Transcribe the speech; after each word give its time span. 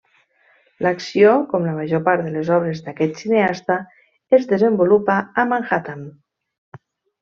L'acció, 0.85 1.33
com 1.51 1.67
la 1.69 1.75
major 1.81 2.01
part 2.09 2.25
de 2.29 2.33
les 2.39 2.51
obres 2.57 2.83
d'aquest 2.89 3.23
cineasta, 3.23 3.79
es 4.41 4.53
desenvolupa 4.57 5.23
a 5.47 5.51
Manhattan. 5.57 6.07